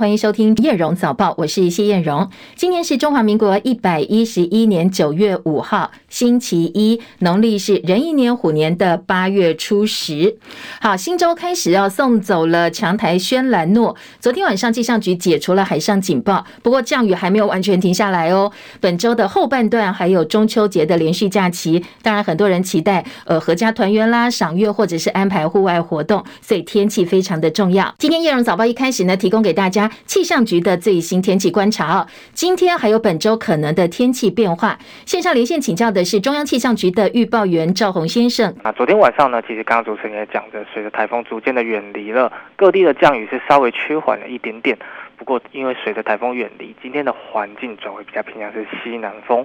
[0.00, 2.30] 欢迎收听叶荣早报，我是谢燕荣。
[2.54, 10.36] 今天是中华民国一百一十一年九月五号，星期一，农历是壬寅年虎年的八月初十。
[10.80, 13.96] 好，新周开始要送走了强台轩兰诺。
[14.20, 18.52] 昨天晚上气象局解除了海上警报，不过降雨还没有完全停下来哦。
[18.80, 27.92] 本周的后半段还有中秋节的连续假期，当然很多人期待呃合家团圆啦、赏月或者是安排户外活动，所以天气非常的重要。
[27.98, 29.87] 今天叶荣早报一开始呢，提供给大家。
[30.06, 34.78] 气象局的最新天气观察哦，今天还有本周可能的天气变化。
[35.06, 38.54] 线上连线请教的是中央气象局的预报员赵宏先生。
[38.62, 44.76] 啊，昨天晚上呢，其实刚刚主持人也讲的，随着台风逐渐的远离了，各地的降雨是稍微趋缓了一点点。
[45.16, 49.44] 不过，因为随着台风远离，今天的环境转为比较偏向是西南风，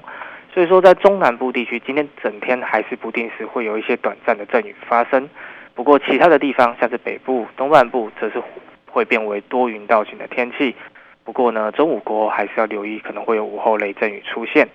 [0.54, 5.28] 所以说在中南部地区，今天整天还是不定时会有一些短暂的阵雨发生。
[5.74, 8.42] 不过，其他的地方像是北部、东半部，则是。
[8.94, 10.76] 会变为多云到晴的天气，
[11.24, 14.68] 不过呢，中午过后还是要留意可能会有午后雷阵雨出现。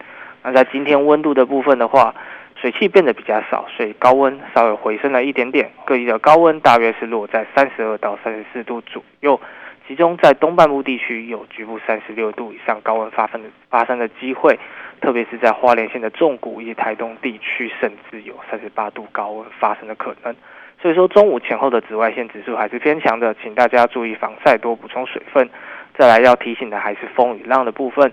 [0.43, 2.13] 那在今天温度的部分的话，
[2.61, 5.71] 水汽变得比较少，所以高温稍微回升了一点点。
[5.85, 9.41] 各地的高温大约是落在三十二到三十四度左右，
[9.87, 14.59] 其中在东半部地区有局部三十六度以上高温发生的发生的机会，
[15.01, 20.35] 特别是在花莲县的纵谷以及台东地区，甚至有三十八度高温发生的可能。
[20.81, 25.51] 所以说，中午前后的紫外线指数还是偏强的，请大家注意防晒，多补充水分。
[25.99, 28.13] 再来要提醒的还是风与浪的部分，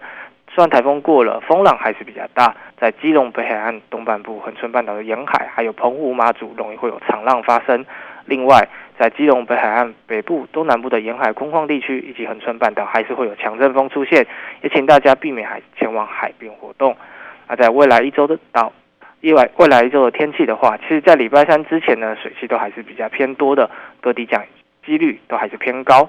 [0.49, 7.85] 虽然台风过了，风浪还是比较大，在基隆北海岸东半部、恒春半岛的沿海，还有澎湖、马祖，容易会有长浪发生。
[8.25, 14.25] 另外，在基隆北海岸北部、东南部的沿海空旷地区以及恒春半岛，还是会有强阵风出现，
[14.63, 16.97] 也请大家避免海前往海边活动。
[17.47, 18.73] 那在未来一周的到。
[19.25, 24.45] 意外未来一周天气的话，其实，在礼拜三之前呢，水汽都还是比较偏多的，各地降
[24.85, 26.07] 几率都还是偏高。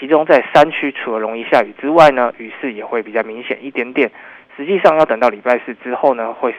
[0.00, 4.10] 其中在山区，除了容易下雨之外呢，雨势也会比较明显一点点。
[4.56, 6.54] 实际上，要等到礼拜四之后呢，会。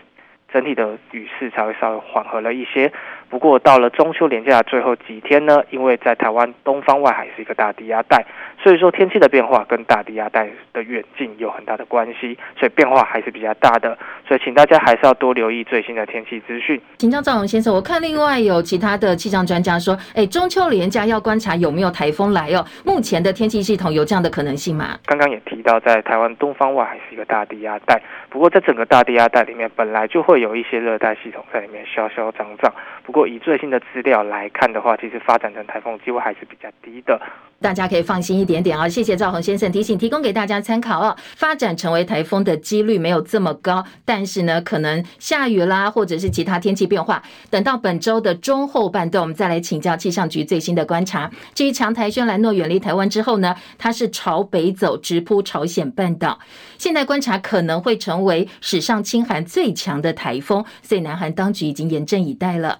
[0.52, 2.92] 整体的雨势才会稍微缓和了一些，
[3.30, 8.26] 不过到了中秋连假的最后几天呢，因为在台湾东方外海是一个大低压带，
[8.62, 13.96] 所以说天气的变化跟大低压带的远近有很大的关系，所以变化还是比较大的，
[14.28, 16.82] 所以请大家还是要多留意最新的天气资讯。
[16.98, 24.98] 请教赵宏先生，我看另外有其他的气象专家说，哎，中秋连假要观察有没有台风来哦，目前的天气系统有这样的可能性吗？
[25.06, 28.02] 刚刚也提到，在台湾东方外海是一个大低压带，
[28.32, 30.40] 不过在整个大低压带里面本来就会。
[30.40, 32.74] 有一些热带系统在里面消消长长，
[33.04, 37.20] 不过以最新的资料来看的话，其实发展成台风机会还是比较低的。
[37.62, 38.88] 大家可以放心一点点啊！
[38.88, 41.14] 谢谢赵宏先生提醒，提供给大家参考哦。
[41.36, 47.22] 发展成为台风的几率没有这么高，但是呢，可能下雨啦，或者是其他天气变化。
[47.50, 51.30] 等到本周的中后半段，我们再来请教气象局最新的观察。
[51.54, 56.40] 至于强台轩兰诺远离台湾之后呢，它是朝北走，直扑朝鲜半岛。
[56.78, 62.80] 现在观察可能会成为史上轻寒最强的台风，所以南韩当局已经严阵以待了。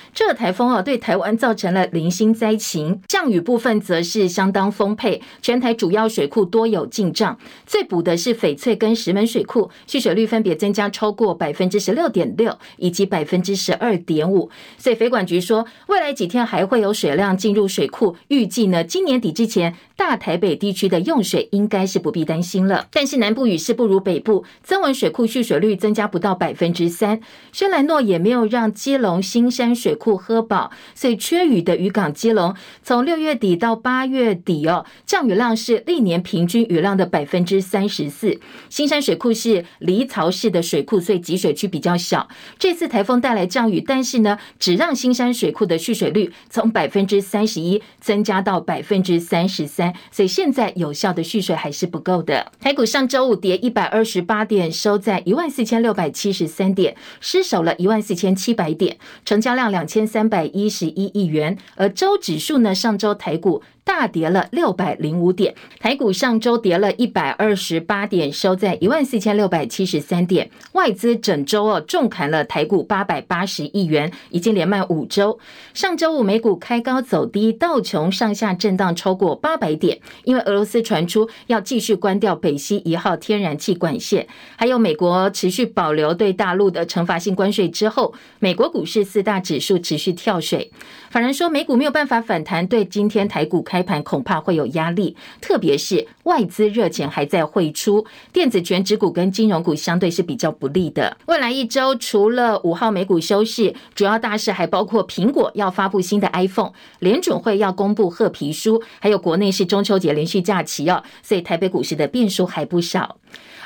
[0.13, 7.37] 这个台风啊，对台湾造成了零星灾情，降雨部分则是相当丰沛，全台主要水库多有进账。
[7.65, 14.49] 最补的是翡翠跟石门水库，蓄水率分别增加超过百分之十六点六以及百分之十二点五。
[14.77, 22.87] 所以飞管局说，未来几天还会有水量进入水库，预计呢，今年底之前，大台北地区的用水应该是不必担心了。
[22.91, 27.21] 但是南部雨势不如北部，曾文水库蓄水率增加不到百分之三，
[27.53, 38.39] 轩岚诺也没有让基隆新山水库喝饱，所以缺雨的渔港基隆，从六月底到八月底哦，降雨量是历年平均雨量的百分之三十四。
[38.69, 42.27] 新山水库是离槽式的水库，所以集水区比较小。
[42.57, 52.51] 这次台风带来降雨，但是呢，只让新山水库的蓄水率从百分之三十一增加到百分之三十三，所以现在有效的蓄水还是不够的。
[52.59, 63.61] 台股上周五跌一百二十八点，收在一万四千六百七十三点，失守了一万四千七百点，成交量两千三百一十一亿元，而周指数呢，上周台股。
[63.83, 70.51] 大跌了六百零五点，台股上周跌了一百二十八点，收在一万四千六百七十三点。
[70.73, 75.39] 外资整周哦重砍了台股八百八十亿元，已经连卖五周。
[75.73, 90.71] 上周五美股开高走低，道琼上下震荡超过八百点，因为俄罗斯传出要继续关掉北溪一号天然气管线，还有美国持续保留对大陆的惩罚性关税之后，美国股市四大指数持续跳水。
[91.09, 93.61] 法人说美股没有办法反弹，对今天台股。
[93.71, 101.15] 开盘恐怕会有压力，特别是外资热钱还在汇出，电子全指股跟金融股相对是比较不利的。
[101.27, 113.15] 未来一周除了五号美股休市，主要大事还包括苹果要发布新的 iPhone，联准会要公布褐皮书，还有国内是中秋节连续假期哦，所以台北股市的变数还不少。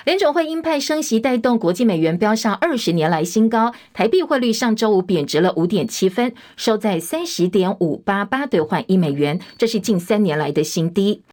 [0.05, 11.23] 联准会鹰派升息带动国际美元飙上二十年来新高，台币汇率上周五贬值了五点七分，收在三十点五八八兑换一美元，这是近三年来的新低。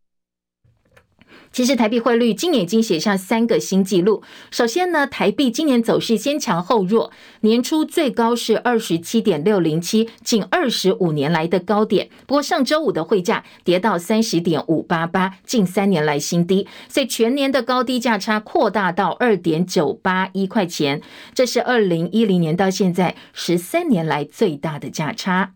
[1.53, 4.23] 其实台币汇率今年已经写下三个新纪录。
[4.51, 7.13] 首先呢，台币今年走势先强后弱，
[7.43, 12.09] 年初最高是二十七点六零七，近二十五年来的高点。
[12.27, 21.03] 不过上周五的汇价跌到三十点五八八，近三年来新低，所以全年的高低价差扩大到二点九八一块钱，
[21.35, 25.53] 这是二零一零年到现在十三年来最大的价差。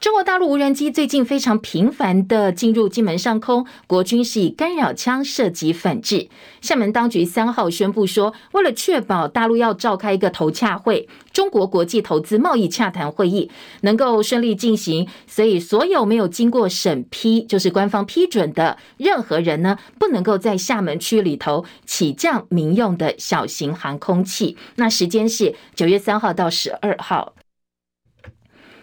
[0.00, 6.28] 中国大陆无人机最近非常频繁地进入金门上空，国军是以干扰枪射击反制。
[6.60, 13.50] 厦门当局三号宣布说，为了确保大陆要召开一个投洽会，中国国际投资贸易洽谈会议
[13.80, 24.56] 能够顺利进行，所以所有没有经过审批，就是官方批准的任何人呢，不能够在厦门区里头起降民用的小型航空器。
[24.76, 27.34] 那时间是九月三号到十二号。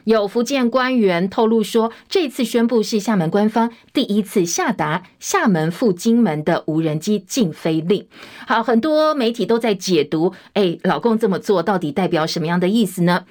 [0.06, 8.08] 有福建官员透露说，这次宣布是厦门官方第一次下达厦门赴金门的无人机禁飞令。
[8.48, 13.26] 好，很多媒体都在解读，哎，老共这么做到底代表什么样的意思呢？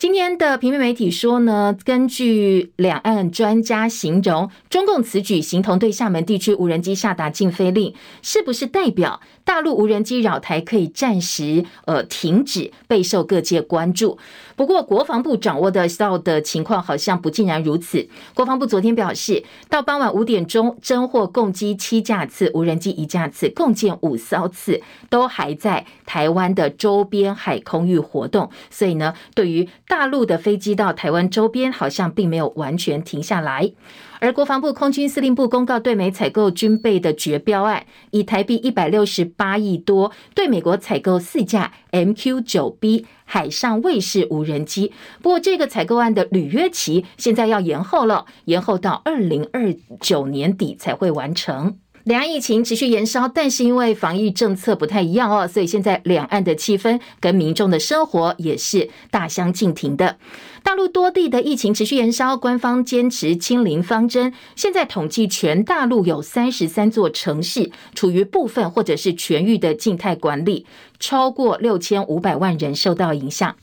[0.00, 14.16] 今天的平面媒体说呢，根据两岸专家形容，中共此举形同对厦门地区无人机下达禁飞令，是不是代表大陆无人机扰台可以暂时呃停止，备受各界关注。
[14.56, 18.08] 不过国防部掌握的到的情况好像不尽然如此。
[18.32, 24.80] 国防部昨天表示，到傍晚五点钟，侦获共机七架次，无人机一架次，共建五艘次，
[25.10, 28.50] 都还在台湾的周边海空域活动。
[28.70, 33.72] 所以呢，对于大陆的飞机到台湾周边，好像并没有完全停下来。
[34.20, 44.92] 而国防部空军司令部公告对美采购军备的决标案，以台币一百六十八亿多对美国采购四架 MQ 九 B 海上卫士无人机。
[45.20, 51.78] 不过，这个采购案的履约期现在要延后了，延后到二零二九年底才会完成。
[52.04, 60.16] 两岸疫情持续延烧，但是因为防疫政策不太一样哦，所以现在两岸的气氛跟民众的生活也是大相径庭的。
[60.62, 64.32] 大陆多地的疫情持续延烧，官方坚持清零方针。
[64.54, 70.66] 现在统计，全大陆有三十三座城市处于部分或者是全域的静态管理，
[70.98, 73.54] 超过六千五百万人受到影响。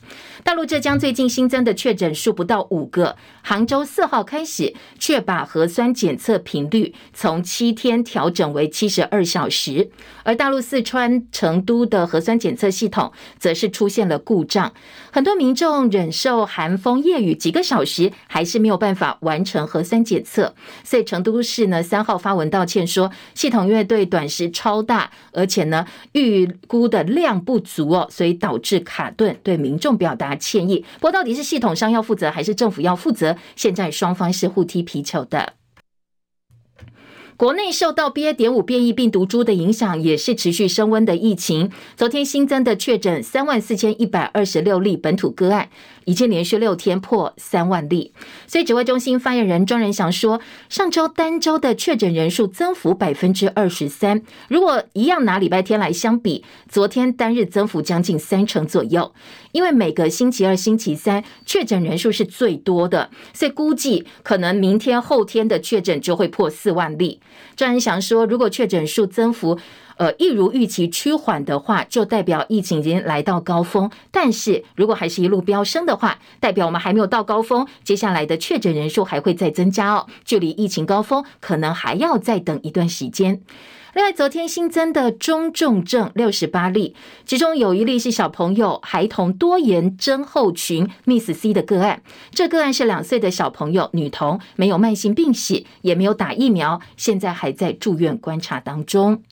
[0.44, 9.90] 大陆浙江最近新增的确诊数不到五个，杭州四号开始却把核酸检测频率从七天调整为七十二小时，
[10.22, 14.72] 而大陆四川成都的核酸检测系统则是出现了故障，
[15.12, 20.54] 很多民众忍受寒风夜雨几个小时，还是没有办法完成核酸检测，
[20.84, 33.36] 所以成都市呢三号发文道歉说，系统因为对短时超大，而且呢预估的量不足哦，所以导致卡顿，对民众表达歉意，不过到底是系统上要负责还是政府要负责？
[33.56, 35.57] 现在双方是互踢皮球的。
[37.38, 38.32] 国内受到 BA.
[38.32, 41.70] 点五变异病毒株的影响，也是持续升温的疫情。
[41.96, 45.68] 昨天新增的确诊三万四千一百二十六例本土个案，
[46.04, 48.12] 已经连续六天破三万例。
[48.48, 59.14] 所以指挥中心发言人庄人祥说，上周单周的确诊人数增幅百分之二十三，如果一样拿礼拜天来相比，昨天单日增幅将近三成左右。
[59.52, 67.20] 因为每个星期二、星期三确诊人数是最多的，所以估计可能明天、后天的确诊就会破四万例。
[67.56, 69.58] 庄人祥说，如果确诊数增幅，
[69.96, 83.40] 呃，一如预期趋缓的话，就代表疫情已经来到高峰；但是如果还是一路飙升的话，代表我们还没有到高峰，接下来的确诊人数还会再增加哦，距离疫情高峰可能还要再等一段时间。
[83.98, 86.94] 另外，昨天新增的中重症六十八例，
[87.26, 92.00] 其中有一例是小朋友孩童多言症候群 Miss C 的个案。
[92.30, 99.24] 这个案是两岁的小朋友，女童，没有慢性病史，也没有打疫苗，现在还在住院观察当中。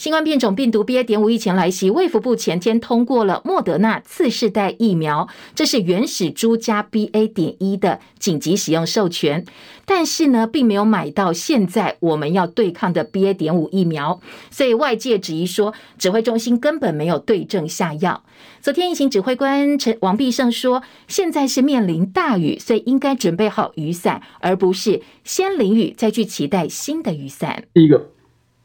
[0.00, 1.04] 新冠变种病毒 BA.
[1.04, 7.30] 点五疫情来袭，卫福部前天通过了莫德纳次世代疫苗，这是原始株加 BA.
[7.30, 9.44] 点一的紧急使用授权，
[9.84, 13.34] 但是呢，并没有买到现在我们要对抗的 BA.
[13.34, 14.18] 点五疫苗，
[14.50, 18.24] 所以外界质疑说，指挥中心根本没有对症下药。
[18.62, 27.64] 昨天疫情指挥官陈王必胜说，现在是面临大雨，所以应该准备好雨伞，而不是先淋雨再去期待新的雨伞。
[27.74, 28.12] 第一个。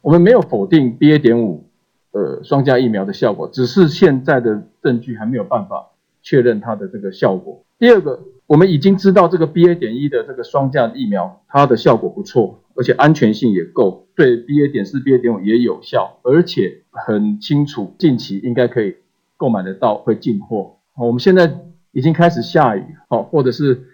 [0.05, 1.17] 我们没有否定 BA.
[1.17, 1.67] 点五
[2.11, 7.65] 呃双价疫苗的效果，只是现在的证据还没有办法确认它的这个效果。
[7.79, 9.73] 第二个，我们已经知道这个 BA.
[9.73, 14.71] 点一的这个双价疫苗，它的效果不错，而且安全性也够，对 BA.
[14.71, 15.19] 点四、BA.
[15.19, 18.97] 点五也有效，而且很清楚，近期应该可以
[19.37, 20.77] 购买得到，会进货。
[20.95, 21.51] 我们现在
[21.91, 23.85] 已经开始下雨，好，或者是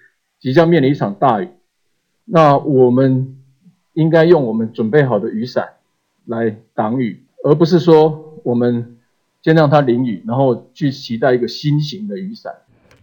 [0.41, 1.47] 即将面临一场大雨，
[2.25, 3.37] 那我们
[3.93, 5.69] 应该用我们准备好的雨伞。
[6.25, 8.97] 来挡雨，而不是说我们
[9.41, 12.53] 先让它淋雨，然后去期待一个新型的雨伞。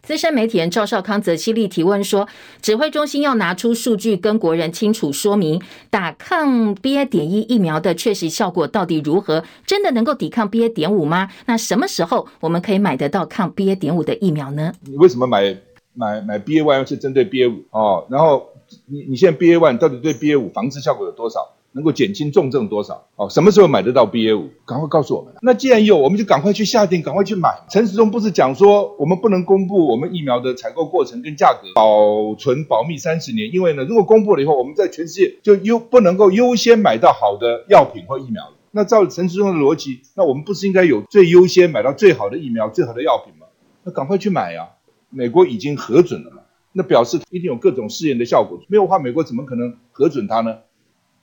[0.00, 2.26] 资深媒体人赵少康则犀利提问说
[2.62, 5.60] ：“指挥中心要拿出数据跟国人清楚说明，
[5.90, 7.04] 打抗 BA.
[7.04, 9.44] 点一疫苗的确实效果到底如何？
[9.66, 10.72] 真的能够抵抗 BA.
[10.72, 11.28] 点五吗？
[11.44, 13.74] 那什么时候我们可以买得到抗 BA.
[13.74, 15.54] 点五的疫苗呢？”你为什么买
[15.92, 18.06] 买买 BA one 是针对 BA 五哦？
[18.08, 18.48] 然后
[18.86, 21.40] 你你现在 BA one 到底对 BA 五防治效果有多少？
[21.78, 23.06] 能够减轻重症多少？
[23.14, 24.48] 哦，什么时候买得到 BA 五？
[24.66, 25.32] 赶快告诉我们。
[25.42, 27.48] 那既然有，我们就赶快去下定，赶快去买。
[27.70, 33.48] 陈时中不是讲说，我们不能公布我们疫苗的采购过程跟价格，保存保密三十年。
[33.54, 38.42] 因为呢，如果公布了以后，我们在全世界就优不能够优先买到好的药品或疫苗。
[38.72, 43.46] 那照陈时中的逻辑，那我们不是应该有最优先买到最好的疫苗、最好的药品吗？
[43.84, 44.68] 那赶快去买呀！
[45.10, 46.42] 美国已经核准了嘛，
[46.72, 48.60] 那表示一定有各种试验的效果。
[48.68, 50.58] 没有话，美国怎么可能核准它呢？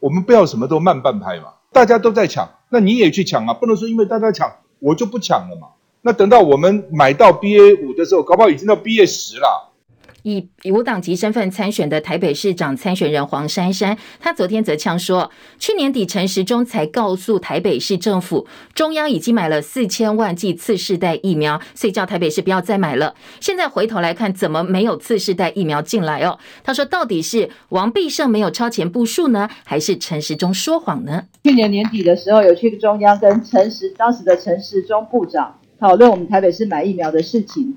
[0.05, 5.69] 我们不要什么都慢半拍嘛，大家都在抢，那你也去抢啊，不能说因为大家抢我就不抢了嘛。
[6.03, 9.71] 那等到我们买到 BA 五的时候，搞不好已经到 BA 十了。
[10.25, 15.29] 以无党籍身份参选的台北市长参选人黄珊珊，他昨天则呛说，
[15.59, 23.13] 去年底陈时中才告诉台北市政府，中央已经买了四千万剂次世代疫苗，所以叫台北市不要再买了。
[23.39, 26.39] 现在回头来看，怎么没有次世代疫苗进来哦？
[26.63, 31.25] 他说，到底是王必胜没有超前部署呢，还是陈时中说谎呢？
[31.43, 37.75] 去年年底的时候，有去中央跟陈时当时的陈时中部长讨论我们台北市买疫苗的事情。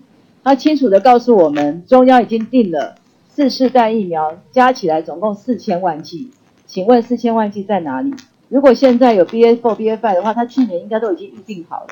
[0.48, 2.94] 他清楚地告诉我们，中央已经订了
[3.28, 6.30] 四世代疫苗，加起来总共四千万剂。
[6.64, 8.14] 请问四千万剂在哪里？
[8.48, 11.88] 如果现在有 BA4、BA5 的话，他去年应该都已经预定好了，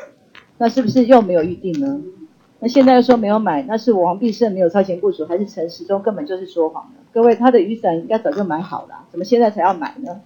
[0.56, 2.00] 那是不是又没有预定呢？
[2.60, 7.00] 那现在又说没有买，那是王必胜没有超前部署，还是陈时中根本就是说谎呢？
[7.12, 10.22] 各位，他的雨伞应该早就买好了，怎么现在才要买呢？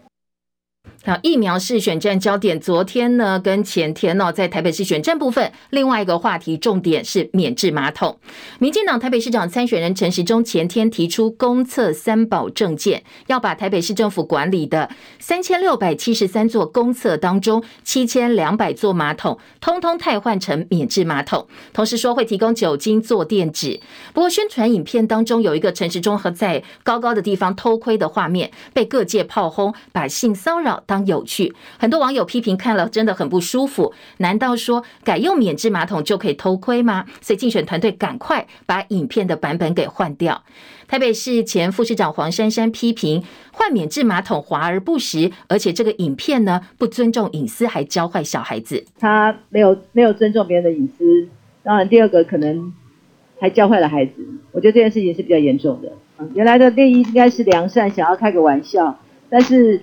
[1.02, 2.60] 好，疫苗是选战焦点。
[2.60, 8.18] 昨天呢，跟前天呢，在台北市选战部分，另外一个话题重点是免治马桶。
[8.58, 21.46] 民进党台北市长参选人陈时中前天提出公厕三保证件，要把台北市政府管理的三千六百七十三座公厕当中七千两百座马桶，通通汰换成免治马桶。
[21.72, 23.80] 同时说会提供酒精坐垫纸。
[24.12, 33.94] 不过宣传影片当中有一个陈时中和在高高的地方偷窥的画面，被各界炮轰，把性骚扰当有趣，很多网友批评看了真的很不舒服。
[34.16, 37.06] 难道说改用免治马桶就可以偷窥吗？
[37.20, 40.42] 所以竞选团队赶快把影片的版本给换掉。
[40.88, 48.84] 台北市前副市长黄珊珊批评换免治马桶华而不实，而且这个影片呢不尊重隐私，还教坏小孩子。
[48.98, 51.28] 他没有没有尊重别人的隐私，
[51.62, 52.72] 当然第二个可能
[53.38, 54.14] 还教坏了孩子。
[54.50, 55.92] 我觉得这件事情是比较严重的。
[56.34, 59.80] 原来的利益应该是良善，想要开个玩笑，但是。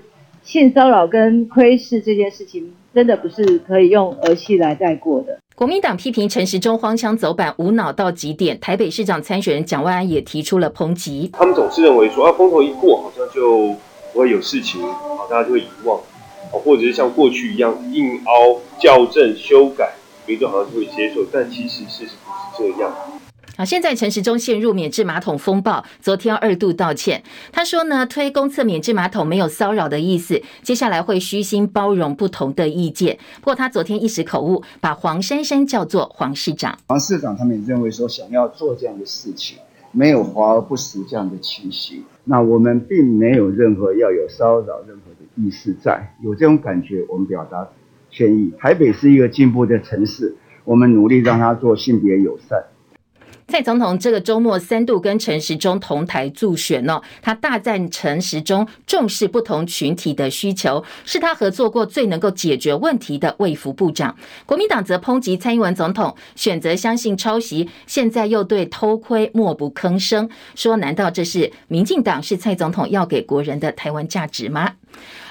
[0.48, 5.38] 性骚扰跟窥视这件事情，真的不是可以用儿戏来带过的。
[5.54, 8.58] 国民党批评陈时中荒腔走板、无脑到极点。
[8.62, 11.30] 台北市长参选人蒋万安也提出了抨击。
[11.34, 13.76] 他们总是认为说啊，风头一过，好像就
[14.14, 16.00] 不会有事情，好，大家就会遗忘，
[16.54, 21.26] 或者是像过去一样硬凹、校正、修改，民众好像就会接受。
[21.30, 22.96] 但其实事实不是这样。
[23.58, 27.24] 好，现在陈时中陷入免治马桶风暴，昨天二度道歉。
[27.52, 33.18] 他说呢，推公厕免治马桶没有骚扰的意思，接下来会虚心包容不同的意见。
[33.40, 36.78] 不过他昨天一时口误，把黄珊珊叫做黄市长。
[36.88, 39.58] 黄市长他们也认为说，想要做这样的事情，
[39.92, 42.04] 没有华而不实这样的情形。
[42.26, 47.68] 那我们并没有任何要有骚扰任何的意思在，有这种感觉，我们表达
[48.12, 48.54] 歉意。
[48.60, 52.64] 台北是一个进步的城市，我们努力让它做性别友善。
[53.48, 64.14] 蔡总统这个周末三度跟陈时中同台助选哦，他大赞陈时中重视不同群体的需求，是他合作过最能够解决问题的卫福部长。
[64.46, 74.74] 国民党则抨击蔡英文总统选择相信抄袭，现在又对偷窥默不吭声，说难道这是民进党是蔡总统要给国人的台湾价值吗？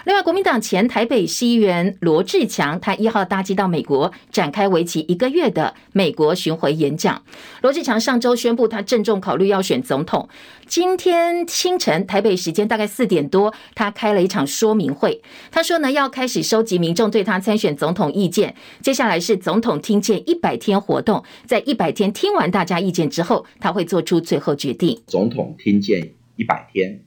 [0.06, 7.20] 另外，国民党前台北市议员罗志强，他一号搭机到美国，展开为期一个月的美国巡回演讲。
[7.60, 10.28] 罗志强上周宣布，他郑重考虑要选总统。
[10.64, 15.20] 今天清晨台北时间大概四点多，他开了一场说明会。
[15.50, 18.54] 他说呢，要开始收集民众对他参选总统意见。
[18.80, 25.02] 接下来是总统听见一百天活动，在一百天听完大家意见之后，他会做出最后决定。
[25.08, 27.00] 总统听见一百天，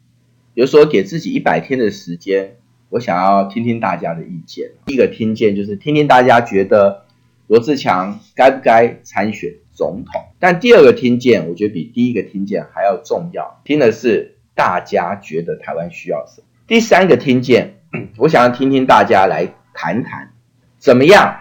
[0.54, 2.58] 有时候给自己一百天的时间。
[2.90, 4.72] 我想要听听大家的意见。
[4.86, 7.06] 第一个听见就是听听大家觉得
[7.48, 10.24] 罗志强该不该参选总统。
[10.40, 13.62] 但第二个听见，我觉得比第一个听见还要重要。
[13.64, 16.48] 听的是大家觉得台湾需要什么。
[16.66, 17.82] 第三个听见，
[18.18, 20.32] 我想要听听大家来谈谈，
[20.78, 21.36] 怎么样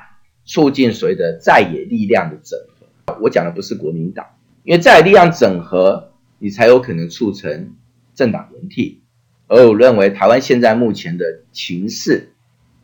[0.45, 3.19] 促进所谓的在野力量的整合。
[3.23, 4.26] 我讲的不是国民党，
[4.64, 7.75] 因为在野力量整合，你才有可能促成
[8.14, 9.02] 政党轮替。
[9.49, 12.33] 而我认为，台湾现在目前的情势，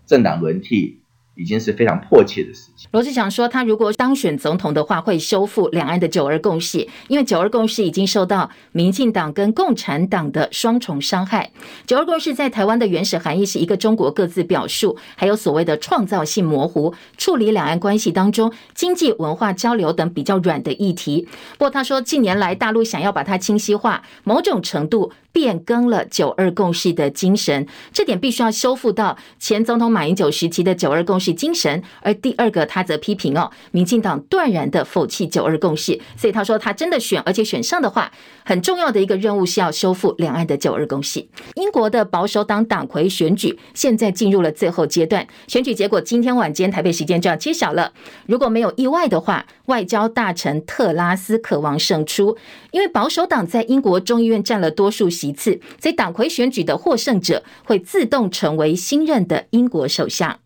[0.06, 1.00] 政党轮替。
[1.37, 2.71] 已经是非常迫切的事。
[2.91, 11.50] 罗志祥说，他如果当选总统的话，会修复两岸的九二共识，因为九二共识已经受到民进党跟共产党的双重伤害。
[11.87, 21.26] 九二共识在台湾的原始含义是一个中国各自表述，还有所谓的创造性模糊，处理两岸关系当中经济文化交流等比较软的议题。
[21.59, 31.35] 不过他说，近年来大陆想要把它清晰化，某种程度变更了九二共识的精神，这点必须要修复到前总统马英九时期的九二共识。
[31.35, 38.11] 精神，而第二个他则批评哦，民进党断然的否弃九二共识，所以他说他真的选，而且选上的话，
[38.45, 41.25] 很重要的一个任务是要修复两岸的九二共识。
[41.54, 47.93] 英国的保守党党魁选举现在进入了最后阶段，选举结果今天晚间台北时间就要揭晓了。
[48.26, 52.37] 如果没有意外的话，外交大臣特拉斯渴望胜出，
[52.73, 60.40] 因为保守党在英国众议院占了多数席次，所以党魁选举的获胜者会自动成为新任的英国首相。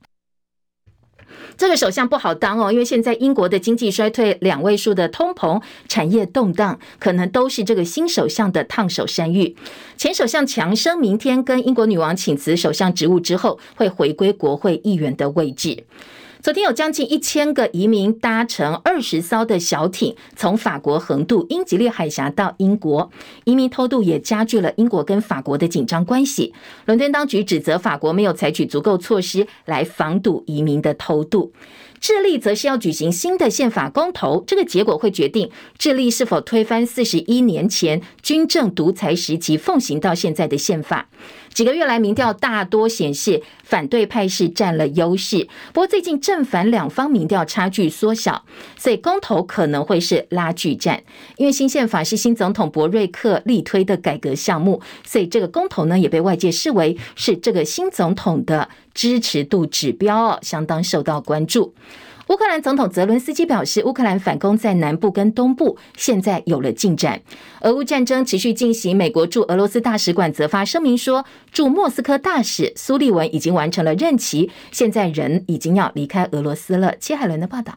[1.58, 9.56] 这个首相不好当哦，因为现在英国的经济衰退、两位数的通膨、产业动荡，可能都是这个新首相的烫手山芋。
[9.96, 15.82] 前首相强生明天跟英国女王请辞首相职务之后，会回归国会议员的位置。
[16.40, 23.10] 昨天有将近一千个移民搭乘二十艘的小艇，从法国横渡英吉利海峡到英国。
[23.42, 26.54] 移民偷渡也加剧了英国跟法国的紧张关系。
[26.86, 31.52] 伦敦当局指责法国没有采取足够措施来防堵移民的偷渡。
[32.00, 41.08] 智利则是要举行新的宪法公投，这个结果会决定智利是否推翻四十一年前军政独裁时期奉行到现在的宪法。
[41.58, 45.48] 几个月来，民调大多显示反对派是占了优势。
[45.72, 48.44] 不过，最近正反两方民调差距缩小，
[48.76, 51.02] 所以公投可能会是拉锯战。
[51.36, 61.74] 因为新宪法是新总统博瑞克力推的改革项目，所以这个公投呢，也被外界视为是这个新总统的支持度指标，相当受到关注。
[62.28, 67.18] 乌克兰总统泽伦斯基表示，乌克兰反攻在南部跟东部现在有了进展。
[67.62, 76.94] 俄乌战争持续进行，美国驻俄罗斯大使馆则发声明说，驻莫斯科大使苏利文已经完成了任期，现在人已经要离开俄罗斯了。
[77.00, 77.72] 切海伦的报道。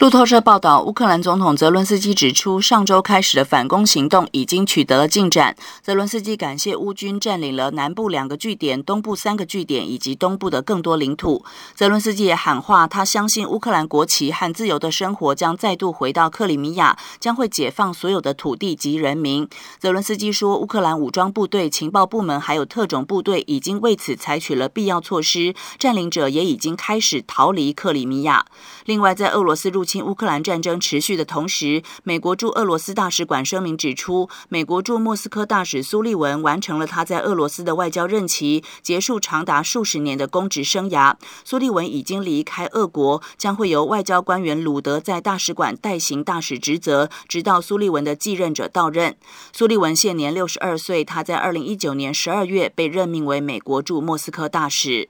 [0.00, 5.54] 路透社报道，乌克兰总统泽伦斯基指出，上周开始的反攻行动已经取得了进展。
[5.82, 11.44] 泽伦斯基感谢乌军占领了南部两个据点、东部三个据点以及东部的更多领土。
[11.74, 19.46] 泽伦斯基也喊话，他相信乌克兰国旗和自由的生活将再度回到克里米亚，将会解放所有的土地及人民。
[19.78, 28.46] 泽伦斯基说，乌克兰武装部队、情报部门还有特种部队已经为此采取了必要措施，占领者也已经开始逃离克里米亚。
[28.86, 41.14] 另外，在俄罗斯入侵乌克兰战争持续的同时，美国驻俄罗斯大使馆声明指出，美国驻莫斯科大使苏利文完成了他在俄罗斯的外交任期，结束长达数十年的公职生涯。
[41.44, 49.16] 苏利文已经离开俄国，将会由外交官员鲁德在大使馆代行大使职责，直到苏利文的继任者到任。
[49.52, 55.08] 苏利文现年六十二岁，他在二零一九年十二月被任命为美国驻莫斯科大使。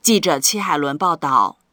[0.00, 1.63] 记者戚海伦报道。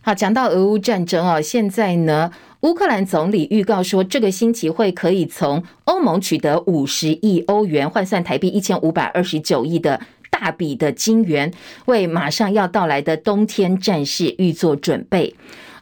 [0.00, 2.30] 好，讲到俄乌战争啊，现在呢，
[2.60, 11.52] 乌克兰总理预告说，这个星期会可以从欧盟取得五十亿欧元，换算台币一千五百二十九亿的大笔的金元，
[11.86, 15.34] 为马上要到来的冬天战事预做准备。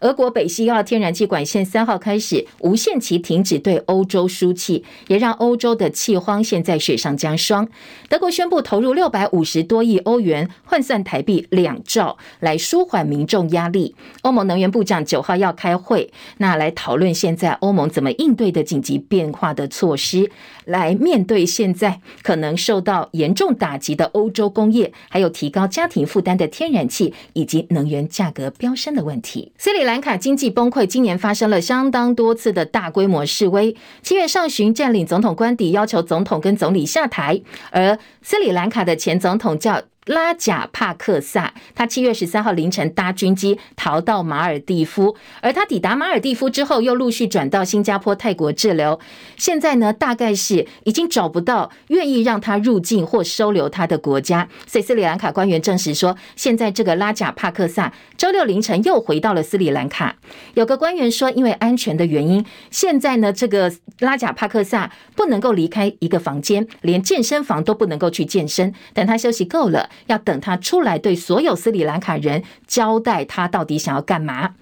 [0.07, 7.69] 俄俄国北溪一号天然气管线三号开始无限期停止对欧洲输气，也让欧洲的气荒现在雪上加霜。
[8.09, 13.97] 德国宣布投入六百五十多亿欧元，换算台币两兆，来舒缓民众压力。
[14.23, 20.31] 欧盟能源部长九号要开会，那来讨论现在欧盟怎么应对的紧急变化的措施，
[20.67, 29.51] 来面对现在可能受到严重打击的欧洲工业，还有提高家庭负担的天然气以及能源价格飙升的问题。
[29.59, 33.75] 斯里兰卡经济崩溃，今年发生了相当多次的大规模示威。
[34.03, 37.41] 七月上旬占领总统官邸，要求总统跟总理下台。
[37.71, 49.01] 而斯里兰卡的前总统叫拉贾帕克萨，他七月十三号凌晨搭军机逃到马尔地夫，而他抵达马尔地夫之后，又陆续转到新加坡、泰国滞留。
[49.37, 54.49] 现在呢，大概是已经找不到愿意让他入境或收留他的国家。
[54.67, 60.15] 所以斯里兰卡官员证实说，现在这个拉贾帕克萨周六凌晨又回到了斯里兰卡。
[60.55, 69.91] 有个官员说，因为安全的原因，现在呢，这个拉贾帕克萨不能够离开一个房间，连健身房都不能够去健身，等他休息够了。
[70.07, 74.55] 要等他出来，对所有斯里兰卡人交代他到底想要干嘛。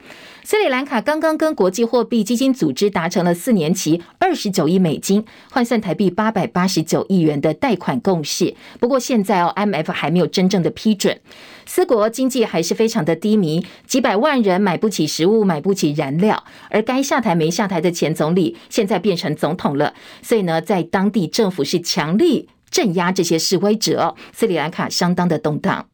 [0.46, 8.54] 斯里兰卡刚刚跟国际货币基金组织达成了四年期二十九亿美金，换算台币八百八十九亿元的贷款共识。
[8.78, 11.18] 不过现在哦，IMF 还没有真正的批准。
[11.64, 16.44] 斯国经济还是非常的低迷，几百万人买不起食物，买不起燃料。
[16.68, 22.50] 而该下台没下台的前总理，现在变成总统了，所以呢，在当地政府是强力。
[22.74, 25.86] 镇压这些示威者，斯里兰卡相当的动荡。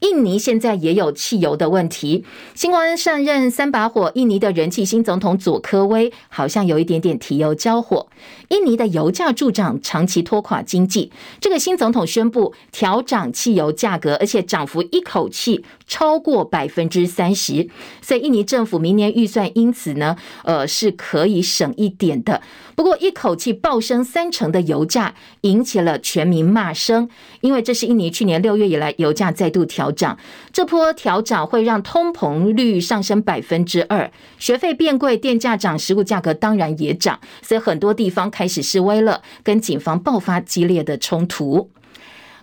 [0.00, 8.06] 印尼现在也有汽油的问题，新官上任三把火，印尼的人气新总统佐科威好像有一点点提油交火。
[8.48, 11.10] 印尼的油价助涨，长期拖垮经济。
[11.40, 17.68] 这个新总统宣布调涨汽油价格，而且涨幅一口气超过百分之三十，
[18.00, 22.40] 所以印尼政府明年预算因此呢，呃，是可以省一点的。
[22.76, 30.16] 不过一口气暴升三成的油价引起了全民骂声，因为这是印尼去年六月以来油价再度调涨，
[30.52, 41.68] 这波调涨会让通膨率上升百分之二，学费变贵，电价涨，食物价格当然也涨，所以很多地方开始示威了，跟警方爆发激烈的冲突。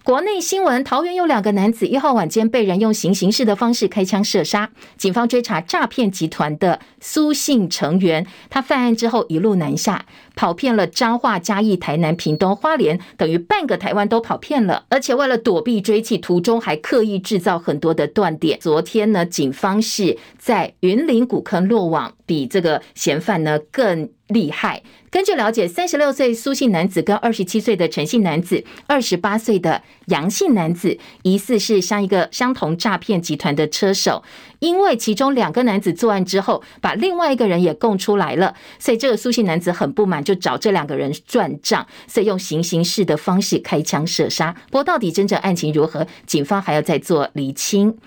[0.08, 14.86] 国内新闻：桃园有两个男子一号晚间被人用行刑式的方式开枪射杀，警方追查诈骗集团的苏姓成员，他犯案之后一路南下，跑遍了彰化、嘉义、台南、屏东、花莲，等于半个台湾都跑遍了。
[14.88, 18.58] 而且为了躲避追缉，途中还刻意制造很多的断点。
[18.62, 24.84] 昨天呢，警方是在云林古坑落网，比这个嫌犯呢更厉害。
[25.10, 34.24] 根据了解，三十六岁苏姓男子跟二十七岁的陈姓男子、二十八岁的杨姓男子，疑似是像一个相同诈骗集团的车手。
[34.60, 44.54] 因为其中两个男子作案之后，把另外一个人也供出来了，所以这个苏姓男子很不满，就找这两个人算账，所以用行刑式的方式开枪射杀。
[44.72, 47.98] 不过到底真正案情如何，警方还要再做厘清。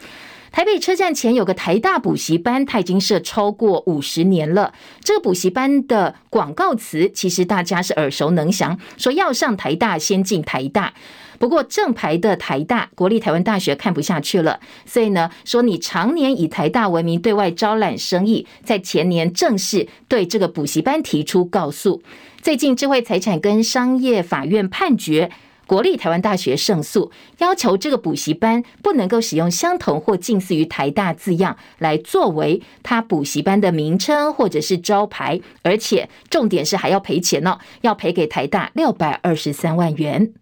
[0.52, 4.72] 台北车站前有个台大补习班，它已经设超过五十年了。
[5.02, 10.92] 这个补习班的广告词其实大家是耳熟能详，说要上台大，先进台大。
[11.38, 22.02] 不过正牌的台大国立台湾大学看不下去了，所以呢，说你常年以台大为名对外招揽生意，在前年正式对这个补习班提出告诉。
[22.42, 25.30] 最近智慧财产跟商业法院判决。
[25.70, 40.32] 国立台湾大学胜诉，要求这个补习班不能够使用相同或近似于台大字样来作为他补习班的名称或者是招牌，而且重点是还要赔钱哦，要赔给台大六百二十三万元。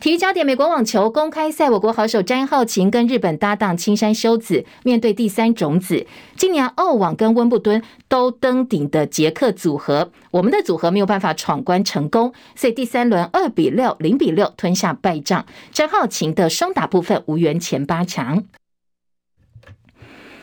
[0.00, 6.06] 体育焦点：美国网球公开赛，我国好手詹皓晴跟日本搭档青山修子面对第三种子，
[6.36, 18.44] 今年澳网跟温布敦都登顶的捷克组合，我们的组合没有办法闯关成功，所以第三轮二比六、零比六吞下败仗，詹皓晴的双打部分无缘前八强。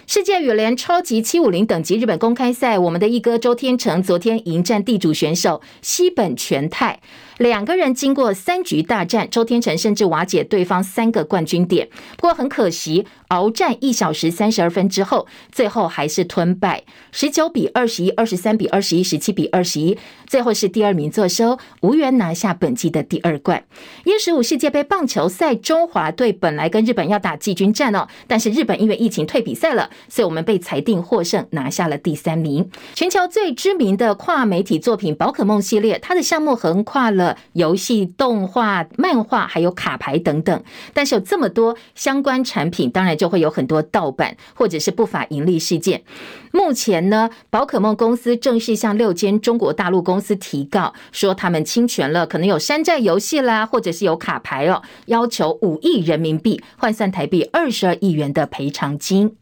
[0.06, 7.00] 世界羽联超级七五零等级日本公开赛，我们的一哥周天成昨天迎战地主选手西本拳太。
[7.38, 11.90] 两个人经过三局大战，周天成甚至瓦解对方三个冠军点。
[12.16, 23.64] 不过很可惜，鏖战一小时三十二分之后，最后还是吞败，十九比二十一、二十三比二十一、十七比二十一，最后是第二名作收，无缘拿下本季的第二冠。
[24.04, 32.70] 一十五世界杯棒球赛，中华队本来跟日本要打季军战哦，但是日本因为疫情退比赛了，所以我们被裁定获胜，拿下了第三名。
[32.94, 37.06] 全球最知名的跨媒体作品宝可梦系列，它的项目横跨。
[37.06, 40.64] 了游戏、动画、漫画，还有卡牌等等。
[40.92, 46.04] 但是有这么多相关产品，当然就都会有很多盗版或者是不法盈利事件。
[46.52, 59.36] 目前呢，宝可梦公司正式向六间中国大陆公司提告，说他们侵权了，可能有山寨游戏啦，或者是有卡牌哦，要求五亿人民币换算台币二十二亿元的赔偿金。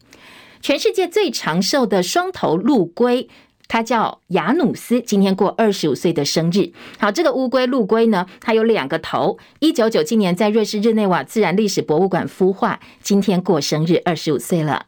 [0.62, 3.28] 全世界最长寿的双头陆龟。
[3.68, 6.72] 他叫雅努斯，今天过二十五岁的生日。
[6.98, 9.38] 好，这个乌龟陆龟呢，它有两个头。
[9.60, 14.86] 一九九七年在瑞士日内瓦自然历史博物馆孵化，今天过生日，二十五岁了。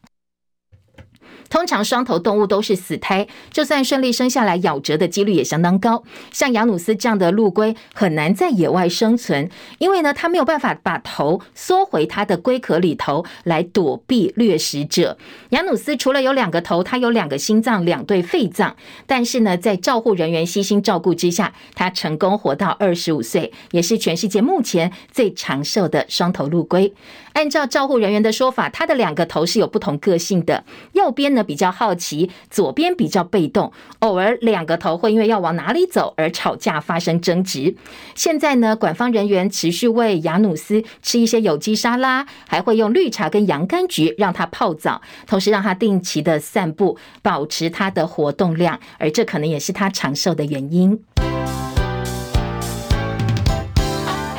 [1.48, 6.02] 通常双头动物都是死胎，就算顺利生下来，咬折的几率也相当高。
[6.32, 15.16] 像雅努斯这样的陆龟很难在野外生存，因为呢，它没有办法把头缩回它的龟壳里头来躲避掠食者。
[15.50, 26.92] 雅努斯除了有两个头，它有两个心脏、两对肺脏，但是呢，在照护人员悉心照顾之下，它成功活到二十五岁，也是全世界目前最长寿的双头陆龟。
[27.34, 37.76] 按照照护人员的说法，它的两个头是有不同个性的，右边呢比较好奇，左边比较被动，偶尔两个头会因为要往哪里走而吵架发生争执。
[38.16, 50.98] 现在呢，管方人员持续喂雅努斯吃一些有机沙拉，还会用绿茶跟洋甘菊让它泡澡，同时让它定期的散步，保持它的活动量，而这可能也是它长寿的原因。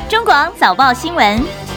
[0.08, 1.67] 中广早报新闻。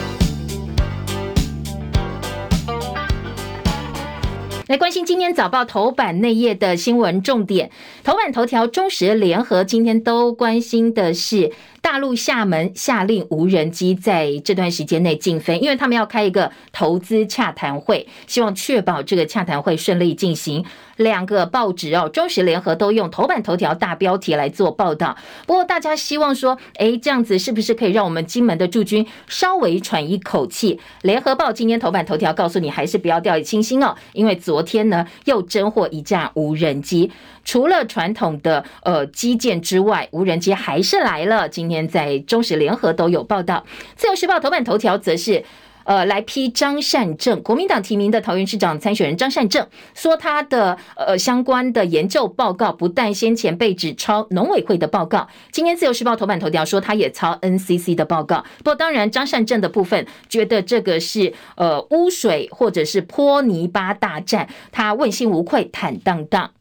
[4.68, 7.68] 来关心今天早报头版内页的新闻重点，
[8.04, 11.52] 头版头条、中时联合今天都关心的是。
[11.82, 20.64] 大陆厦门下令无人机在这段时间内禁飞，因为他们要开一个投资洽谈会，希望确保这个洽谈会顺利进行。
[20.98, 25.16] 两个报纸哦，中时联合都用头版头条大标题来做报道。
[25.44, 30.78] 不过大家希望说，哎，这样子是不是可以让我们金门的驻军稍微喘一口气？
[31.02, 37.10] 联合报今天头版头条告诉你，还是不要掉以轻心哦，因为昨天呢又侦获一架无人机。
[37.44, 41.46] 除了传统的呃基建之外，无人机还是来了。
[41.46, 43.62] 今天在中时联合都有报道，
[43.96, 45.44] 自由时报头版头条则是
[45.84, 58.42] 呃来批张善政，国民党提名的桃园市长参选人张善政，说他的呃相关的研究报告不但先前被指抄农委会的报告，今天自由时报头版头条说他也抄 NCC 的报告。
[58.58, 66.52] 不过当然张善政的部分觉得这个是呃污水或者是泼泥巴大战，他问心无愧，坦荡荡。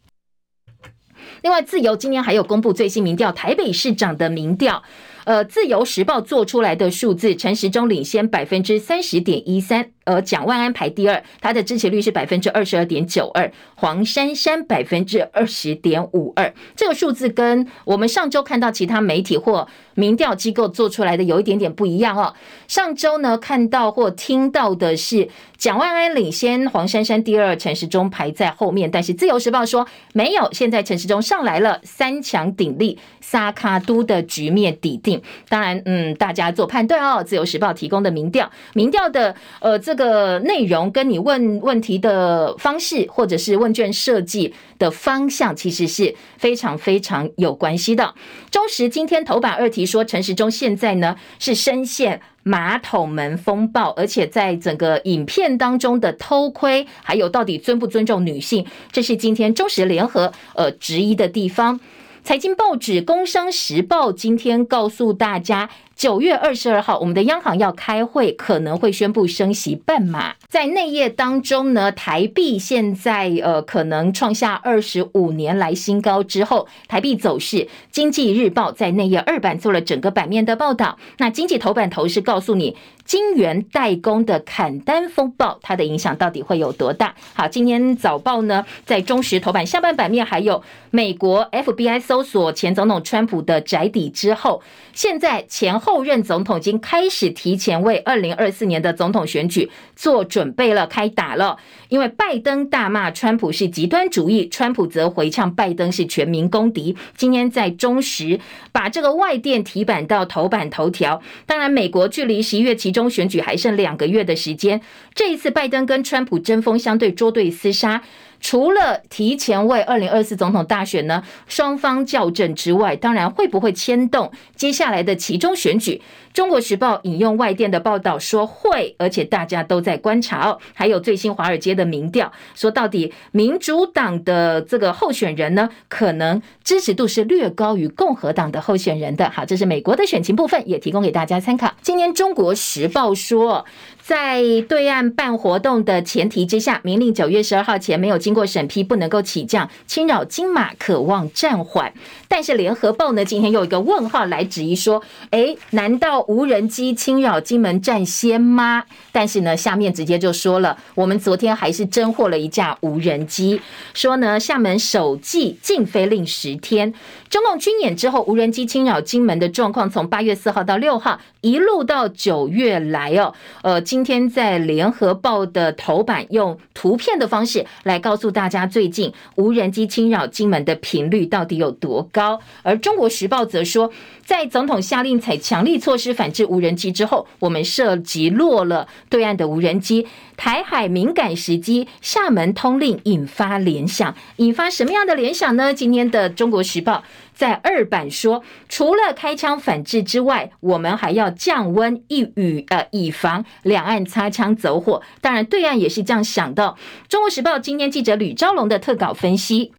[1.41, 4.81] 另外，自由今年还有公布最新民调，台北市长的民调。
[5.23, 16.53] 呃，自由时报做出来的数字，陈时中领先百分之三十点一三，而蒋万安排第二，他的支持率是百分之二十二点九二，黄珊珊百分之二十点五二。
[16.75, 22.33] 这个数字跟我们上周看到其他媒体或民调机构做出来的有一点点不一样哦。
[22.67, 35.21] 上周呢，看到或听到的是蒋万安领先黄珊珊第二，陈时中排在后面，但是自由时报说没有，现在陈时中上来了，三强鼎立，三脚督的局面底定。
[35.47, 37.23] 当然，嗯，大家做判断哦。
[37.23, 48.15] 自由时报提供的民调，民调的呃这这个内容跟你问问题的方式，或者是问卷设计的方向，其实是非常非常有关系的。
[48.49, 61.81] 中时今天头版二题说，陈时中现在呢是深陷马桶门风暴，而且在整个影片当中的偷窥，还有到底尊不尊重女性，这是今天中时联合呃质疑的地方。
[62.23, 65.69] 财经报纸《工商时报》今天告诉大家。
[65.95, 70.33] 九月二十二号，我们的央行要开会，可能会宣布升息半码。
[70.49, 80.97] 在内页当中呢，台币现在呃可能创下二十五年来新高之后，台币走势，经济日报在内页二版做了整个版面的报道。
[81.17, 82.75] 那经济头版头是告诉你，
[83.05, 87.13] 金圆代工的砍单风暴，它的影响到底会有多大？
[87.33, 96.01] 好，今天早报呢，在中时头版下半版面还有美国 FBI 搜索前总统川普的宅邸之后，现在前后。
[96.01, 101.57] 任总统已经开始提前为二零二四年的总统选举做准备了，开打了。
[101.89, 106.97] 因为拜登大骂川普是极端主义，川普则回呛拜登是全民公敌。
[107.15, 108.39] 今天在中时
[108.71, 111.21] 把这个外电提版到头版头条。
[111.45, 114.81] 当然，美国距离十一月期中选举还剩两个月的时间，
[115.13, 118.01] 这一次拜登跟川普针锋相对，捉对厮杀。
[118.41, 126.01] 除了提前为二零二四总统大选呢双方校正之外，当然会不会牵动接下来的其中选举？
[126.33, 130.57] 中国时报引用外电的报道说会，而且大家都在观察哦。
[130.73, 139.29] 还有最新华尔街的民调说，到底民主党的这个候选人呢，可能支持度是略高于共和党的候选人的。
[139.29, 141.73] 好，这是美国的选情部分，也提供给大家参考。
[141.81, 143.65] 今天中国时报说。
[144.03, 151.93] 在对岸办活动的前提之下，明令九月十二号前没有经经过审批，不能够起降，侵扰金马渴望暂缓。
[152.29, 158.83] 但是联合报呢，今天又一个问号来质疑说，诶，难道无人机侵扰金门占先吗？
[159.11, 163.59] 但是呢，下面直接就说了，我们昨天还是侦获了一架无人机，
[163.93, 166.93] 说呢，厦门首季禁飞令十天，
[167.29, 173.81] 中共军演之后，无人机侵扰金门的状况，从八月四号到六号，一路到九月来哦，呃。
[173.81, 182.39] 今天在联合报的头版用图片的方式来告诉诉大家，最近无人机侵扰金门的频率到底有多高。
[182.61, 183.91] 而中国时报则说，
[184.25, 190.07] 在总统下令采强力措施反制无人机之后，我们涉及落了对岸的无人机。
[190.37, 195.73] 台海敏感时机，厦门通令引发联想，引发什么样的联想呢？
[195.73, 197.03] 今天的中国时报。
[197.33, 205.01] 在二版说，除了开枪反制之外，我们还要降温，以与呃以防两岸擦枪走火。
[205.21, 206.75] 当然，对岸也是这样想的。
[207.07, 209.73] 中国时报今天记者吕昭龙的特稿分析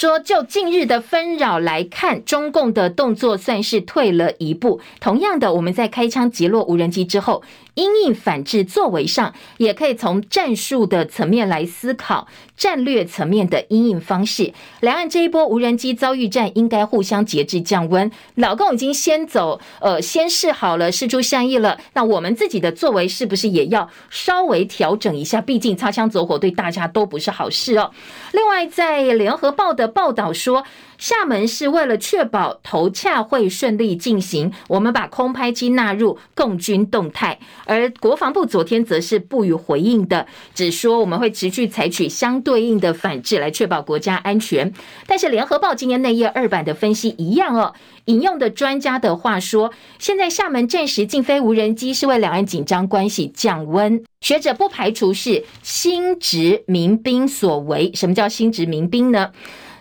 [0.00, 4.80] 说，就近日的纷扰来看，中共的动作算是退了一步。
[5.00, 7.42] 同样的，我们在开枪击落无人机之后。
[7.78, 14.52] 因应反制作为上，也可以从战术的层面来思考战略层面的因应方式。
[14.80, 18.10] 两岸这一波无人机遭遇战，应该互相节制降温。
[18.34, 21.78] 老共已经先走，呃，先示好了，释出善意了。
[21.92, 25.40] 那我们自己的作为是不是也要稍微调整一下？
[25.40, 27.92] 毕竟擦枪走火对大家都不是好事哦。
[28.32, 30.64] 另外，在联合报的报道说。
[30.98, 37.38] 厦门是为了确保投洽会顺利进行，我们把空拍机纳入共军动态。
[37.64, 44.72] 而国防部昨天则是不予回应的，只说我们会持续采取相对应的反制来确保国家安全。
[45.06, 47.72] 但是联合报今天内页二版的分析一样哦，
[48.06, 54.02] 引用的专家的话说，现在厦门暂时禁飞无人机是为两岸紧张关系降温。
[54.20, 57.92] 学者不排除是新殖民兵所为。
[57.94, 59.30] 什么叫新殖民兵呢？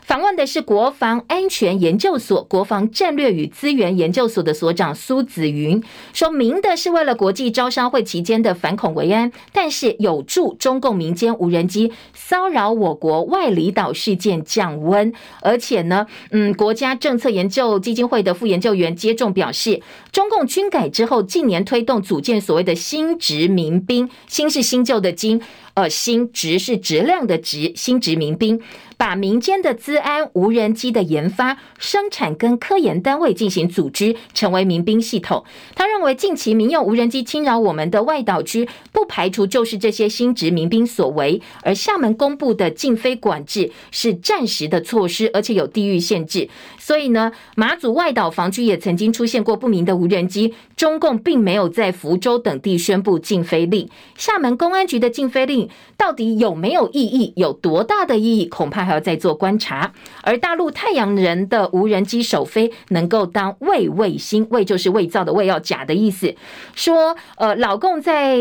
[0.07, 15.11] 访问的是国防安全研究所国防战略与资源研究所的所长苏子云，说明的是为了国际招商会期间的反恐维安，但是有助中共民间无人机骚扰我国外离岛事件降温。
[15.41, 19.81] 而且呢，嗯，国家政策研究基金会的副研究员接种表示，
[20.13, 25.41] 中共军改之后，近年推动组建所谓的新殖民兵，新是新旧的金。
[25.77, 28.59] 呃，新质是质量的质，新殖民兵
[28.97, 35.45] 把民间的资安、无人机的研发、生产跟科研单位进行组织，成为民兵系统。
[35.75, 41.39] 他认为，近期民用无人机侵扰我们的外岛区，不排除就是这些新殖民兵所为。
[41.61, 46.49] 而厦门公布的禁飞管制是暂时的措施，而且有地域限制。
[46.79, 53.87] 所以呢，马祖外岛防区也曾经出现过不明的无人机，中共并没有在福州等地宣布禁飞令。
[54.15, 55.66] 厦门公安局的禁飞令。
[55.97, 57.33] 到底有没有意义？
[57.35, 58.45] 有多大的意义？
[58.45, 59.93] 恐怕还要再做观察。
[60.23, 66.35] 而大陆太阳人的无人机首飞能够当伪卫星，伪就是伪造的伪，要假的意思。
[66.75, 68.37] 说，呃，老共在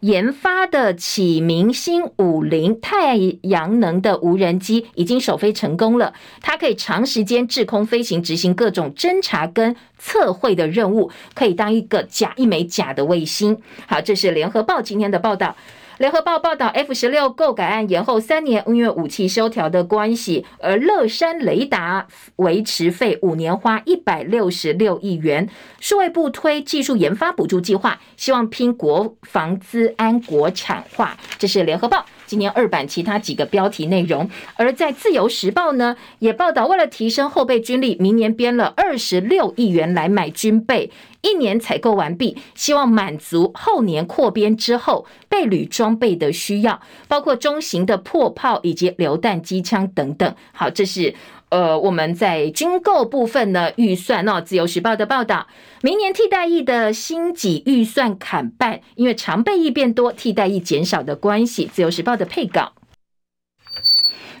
[0.00, 13.58] 研发的启明星五零太阳能的无人机已经首飞成功了，它可以长时间滞空飞行，执行各种侦察跟测绘的任务，可以当一个假一枚假的卫星。
[13.86, 15.54] 好，这是联合报今天的报道。
[16.00, 25.46] 联合报报道，F 十六购改案延后三年，因为武器修条的关系，而乐山雷达维持费五年花一百六十六亿元。
[25.78, 31.14] 数位部推技术研发补助计划，希望拼国防资安国产化。
[31.36, 32.06] 这是联合报。
[32.30, 50.32] 今年二版其他几个标题内容，而在自由时报呢，也报道为了提升后备军力，明年编了二十六亿元来买军备，一年采购完毕，希望满足后年扩编之后备旅装备的需要，包括中型的破炮以及榴弹机枪等等。
[50.52, 51.12] 好，这是。
[51.50, 55.48] 呃，我们在军购部分呢，预算哦，自由时报的报道，
[55.82, 61.68] 明年替代役的薪级预算砍半，因为常备役变多，替代役减少的关系。
[61.72, 62.72] 自由时报的配稿。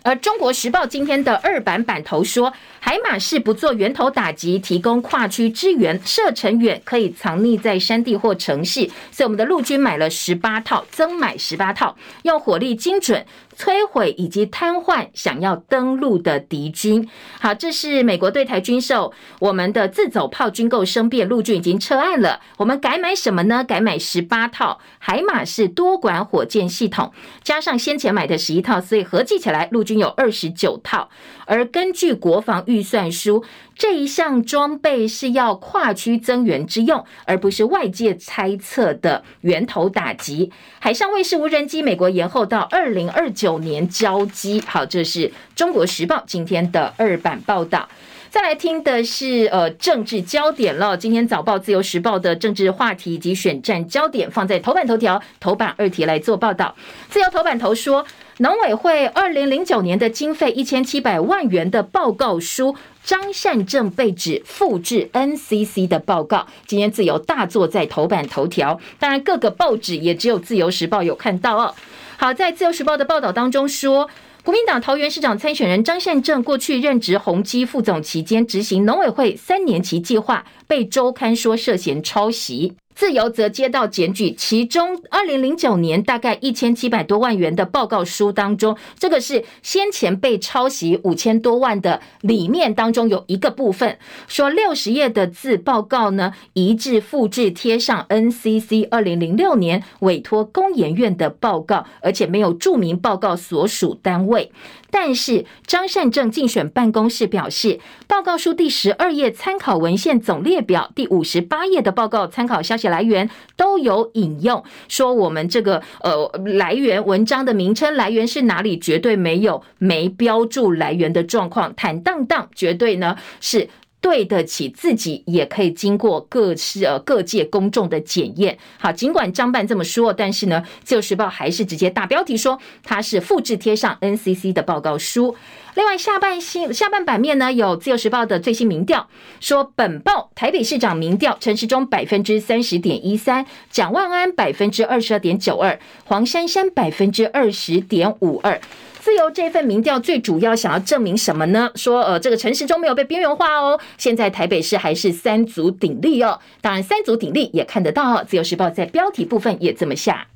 [0.02, 8.88] 而中国时报今天的二版版头说，海马是不做源头打击，提供跨区支援，射程远，可以藏匿在山地或城市。
[9.10, 13.26] 所以我们的陆军买了十八套，增买十八套，用火力精准。
[13.60, 17.06] 摧毁以及瘫痪想要登陆的敌军。
[17.38, 22.40] 好，这是美国对台军售，我们的自走炮军购生变，陆军已经撤案了。
[22.56, 23.62] 我们改买什么呢？
[23.62, 27.12] 改买十八套海马式多管火箭系统，
[27.44, 31.10] 加上先前买的十一套，所以合计起来，陆军有二十九套。
[31.50, 40.52] 而根据国防预算书，这一项装备是要跨区增援之用，而不是外界猜测的源头打击。
[40.78, 44.62] 海上卫士无人机，美国延后到二零二九年交机。
[44.64, 47.88] 好，这是中国时报今天的二版报道。
[48.30, 50.96] 再来听的是呃政治焦点了。
[50.96, 56.76] 今天早报自由时报的政治话题以及选战焦点放在头版头条、头版二题来做报道。
[57.08, 58.06] 自由头版头说。
[58.42, 62.74] 农委会二零零九年的经费一千七百万元的报告书，
[63.04, 66.46] 张善政被指复制 NCC 的报告。
[66.66, 71.74] 今天自由大作在头版头条，当然各个报纸也只有自由时报有看到哦。
[72.16, 74.08] 好，在自由时报的报道当中说，
[74.42, 82.72] 国民党桃园市长参选人张善政过去任职宏基副总期间，执行农委会三年期计划，被周刊说涉嫌抄袭。
[82.94, 93.96] 自由则接到检举，其中二零零九年大概一千七百多万元的报告书当中，这个是先前被抄袭五千多万的里面当中有一个部分，
[94.28, 104.52] 说六十页的字报告呢，一致复制贴上 NCC 二零零六年委托工研院的报告，而且没有注明报告所属单位。
[104.92, 107.78] 但是张善政竞选办公室表示，
[108.08, 116.26] 报告书第十二页参考文献总列表，第五十八页的报告参考消写来源都有引用，说我们这个呃
[116.56, 123.68] 来源文章的名称来源是哪里，绝对没有没标注来源的状况，坦荡荡，绝对呢是。
[124.00, 128.58] 对得起自己，也可以经过各式呃各界公众的检验。
[128.78, 135.36] 好，尽管张办这么说，但是呢，自由时报还是直接大标题说它是复制贴上 NCC 的报告书。
[135.74, 148.60] 另外，下半新下半版面呢，有自由时报的最新民调，说本报台北市长民调，陈时中百分之三十点一三，蒋万安百分之二十二点九二，黄珊珊百分之二十点五二。
[149.00, 151.70] 自由这份民调最主要想要证明什么呢？
[151.74, 153.80] 说呃，这个城市中没有被边缘化哦。
[153.96, 156.38] 现在台北市还是三足鼎立哦。
[156.60, 158.24] 当然，三足鼎立也看得到哦。
[158.28, 160.26] 自由时报在标题部分也这么下。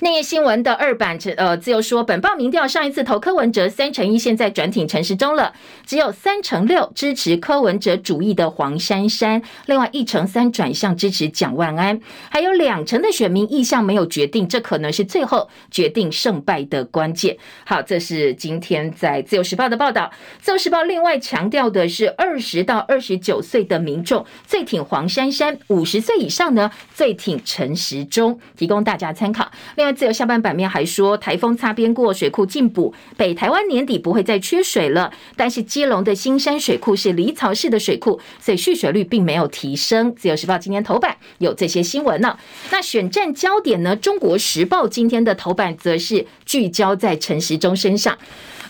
[0.00, 5.54] 内页新闻的二版，呃，自由说，本报民调上一次投柯文哲三成一，现在转挺陈时中了，
[5.86, 17.36] 只有三成六支持柯文哲主义的黄珊珊，另外一成三转向支持蒋万安，还有两成的选民意向没有决定，这可能是最后决定胜败的关键。
[17.64, 20.10] 好，这是今天在自由时报的报道。
[20.40, 29.50] 自由时报另外强调的是，二十到二十九岁的民众最挺黄珊珊，五十岁以上呢最挺陈时中，提供大家参考。
[29.76, 29.93] 另外。
[29.94, 35.12] 自由下半版面还说，台风擦边过，水库进补，北台湾年底不会再缺水了。
[35.36, 40.14] 但是基隆的新山水库是离槽式的水库，所以蓄水率并没有提升。
[40.14, 42.36] 自由时报今天头版有这些新闻呢。
[42.70, 43.94] 那选战焦点呢？
[43.94, 48.18] 中国时报今天的头版则是聚焦在陈时中身上。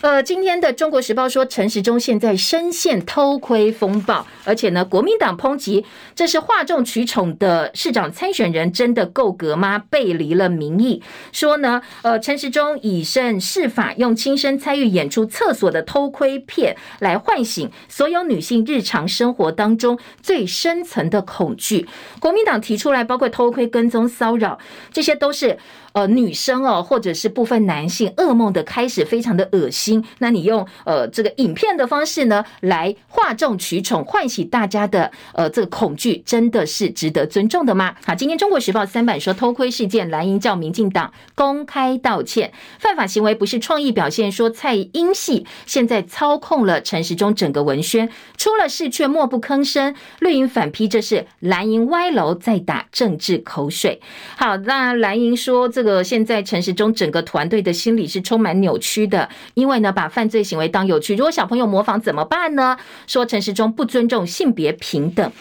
[0.05, 5.83] 呃，今天的《中国时报》说，陈时中现在深陷偷窥风暴，而且呢，国民党抨击
[6.13, 9.79] 这是哗众取宠的市长参选人，真的够格吗？
[9.89, 11.01] 背离了民意，
[11.31, 21.87] 说呢，呃，陈时中以身试法，用亲身参与演出厕所的偷窥片，来唤醒所有女性日常生活当中最深层的恐惧。
[22.19, 24.59] 国民党提出来，包括偷窥、跟踪、骚扰，
[24.93, 25.57] 这些都是。
[25.95, 30.03] 呃，女生哦，或者是部分男性噩梦的开始，非常的恶心。
[30.19, 37.95] 那你用呃这个影片的方式呢，来哗众取宠，唤起大家的呃这个恐惧，真的是值得尊重的吗？
[38.05, 44.29] 好，今天中国时报三版说偷窥事件，蓝营叫民进党公开道歉，犯法行为不是创意表现。
[44.29, 49.95] 说蔡英系现在操控了陈时中整个文宣，出了事却默不吭声。
[50.19, 54.01] 绿营反批这是蓝营歪楼在打政治口水。
[54.35, 55.69] 好，那蓝营说。
[55.75, 62.75] 这个现在陈时中整个团队的心理是充满扭曲的，因为呢，把犯罪行为当有趣，如果小朋友模仿怎么办呢？
[63.05, 65.31] 说陈时中不尊重性别平等。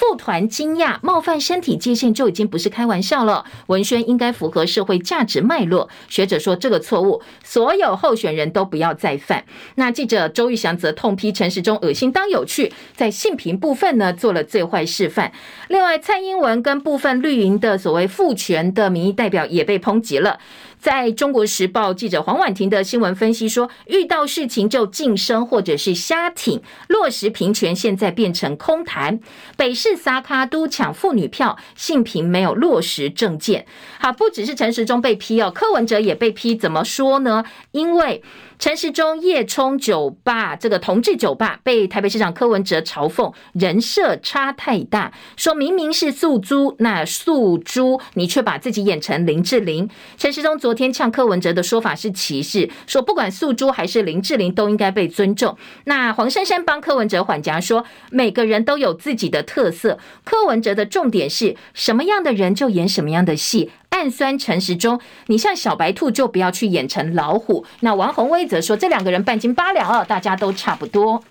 [0.00, 5.90] 副团惊讶冒犯身体界限就已经不是开玩笑了，文宣应该符合社会价值脉络。
[6.08, 9.44] 学者说这个错误，所有候选人都不要再犯。
[9.74, 15.30] 那记者周玉祥则痛批陈时中恶心当有趣，在性平部分呢做了最坏示范。
[15.68, 20.38] 另外，蔡英文跟部分绿营的所谓父权的民意代表也被抨击了。
[20.80, 29.20] 在中国时报记者黄婉婷的新闻分析说，遇到事情就噤声或者是瞎挺，落实平权现在变成空谈。
[29.58, 33.66] 北市撒卡都抢妇女票，性平没有落实政见。
[33.98, 37.44] 好，不只是陈时中被批哦，柯文哲也被批，怎么说呢？
[37.72, 38.22] 因为
[38.60, 49.88] 陈世忠夜冲酒吧，这个同志酒吧被台北市长柯文哲嘲讽人设差太大，说明明是诉诸，那诉诸你却把自己演成林志玲。
[50.18, 55.56] 陈世忠昨天呛柯文哲的说法是歧视，说不管诉诸还是林志玲都应该被尊重。
[55.84, 63.70] 那黄珊珊帮柯文哲缓颊说，每个人都有自己的特色，柯文哲的重点是什么样的人就演什么样的戏。
[63.90, 67.64] 暗酸诚实中，你像小白兔就不要去演成老虎。
[67.80, 71.22] 那王宏威则说，这两个人半斤八两哦，大家都差不多。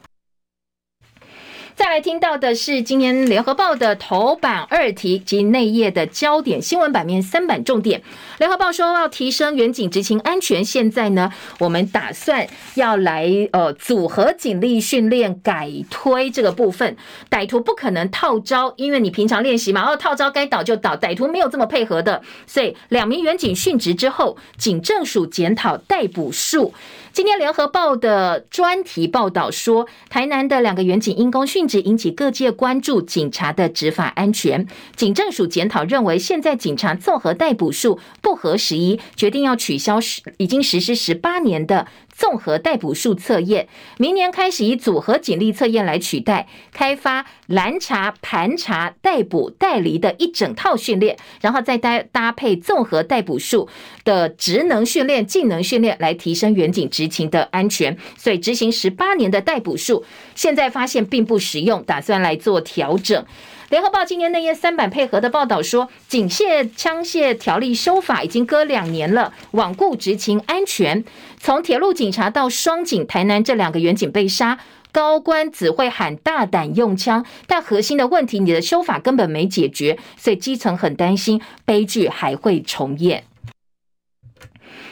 [1.79, 8.01] 再来听到的是今天联合报的头版二题及内页的焦点新闻版面三版重点。
[8.37, 16.97] 联合报说要提升员警执勤安全，现在呢，我们打算要来呃组合警力训练改推这个部分。
[17.29, 22.21] 歹徒不可能套招，因为你平常练习嘛，哦套招该倒就倒，歹徒没有这么配合的。
[22.45, 26.73] 所以两名员警殉职之后，警政署检讨逮捕数。
[27.11, 34.67] 今天联合报的专题报道说，台南的两个员警因公殉职，引起各界关注警察的执法安全。
[34.95, 39.99] 警政署检讨认为，现在警察综合逮捕数不合时宜，决定要取消
[40.37, 41.87] 已经实施十八年的。
[42.19, 53.69] 综合逮捕术测验，明年开始以组合警力测验来取代，开发拦查、盘查、逮捕、带离的一整套训练，然后再搭搭配综合逮捕术
[54.03, 57.97] 的职能训练、技能训练，来提升远警执勤的安全。
[58.17, 60.03] 所以执行十八年的逮捕术，
[60.35, 63.25] 现在发现并不实用，打算来做调整。
[63.69, 71.03] 联合报今年内页三版配合的报道说，警械枪械条例修法已经搁两年了，罔顾执勤安全。
[71.37, 74.57] 从铁路警察到双警，台南这两个元警被杀，
[74.91, 83.23] 高官只会喊大胆用枪，但核心的问题，你的修法根本没解决，所以基层很担心悲剧还会重演。